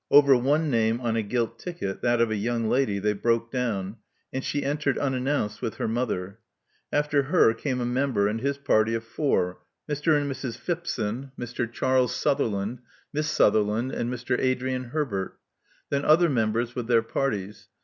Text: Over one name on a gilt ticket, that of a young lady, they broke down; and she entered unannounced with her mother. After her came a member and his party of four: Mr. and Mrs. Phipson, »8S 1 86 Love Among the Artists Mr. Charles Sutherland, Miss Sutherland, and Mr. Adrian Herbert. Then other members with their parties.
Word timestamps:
Over 0.09 0.35
one 0.35 0.71
name 0.71 0.99
on 0.99 1.15
a 1.15 1.21
gilt 1.21 1.59
ticket, 1.59 2.01
that 2.01 2.19
of 2.19 2.31
a 2.31 2.35
young 2.35 2.67
lady, 2.67 2.97
they 2.97 3.13
broke 3.13 3.51
down; 3.51 3.97
and 4.33 4.43
she 4.43 4.63
entered 4.63 4.97
unannounced 4.97 5.61
with 5.61 5.75
her 5.75 5.87
mother. 5.87 6.39
After 6.91 7.21
her 7.21 7.53
came 7.53 7.79
a 7.79 7.85
member 7.85 8.27
and 8.27 8.41
his 8.41 8.57
party 8.57 8.95
of 8.95 9.03
four: 9.03 9.59
Mr. 9.87 10.19
and 10.19 10.25
Mrs. 10.27 10.57
Phipson, 10.57 10.69
»8S 10.73 10.89
1 10.89 10.89
86 10.89 10.89
Love 10.89 11.07
Among 11.07 11.21
the 11.21 11.27
Artists 11.37 11.59
Mr. 11.59 11.71
Charles 11.71 12.15
Sutherland, 12.15 12.79
Miss 13.13 13.29
Sutherland, 13.29 13.91
and 13.91 14.09
Mr. 14.11 14.39
Adrian 14.39 14.83
Herbert. 14.85 15.37
Then 15.91 16.03
other 16.03 16.29
members 16.29 16.73
with 16.73 16.87
their 16.87 17.03
parties. 17.03 17.67